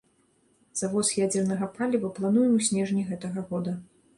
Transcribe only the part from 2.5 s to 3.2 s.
ў снежні